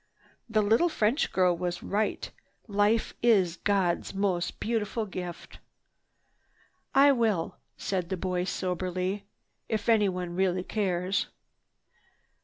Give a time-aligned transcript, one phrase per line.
[0.49, 5.59] The little French girl was right—life is God's most beautiful gift."
[6.95, 9.25] "I will," said the boy soberly,
[9.69, 11.27] "if anyone really cares."